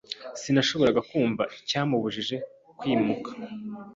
[0.41, 2.35] Sinashoboraga kumva icyambujije
[2.79, 3.29] kwimuka.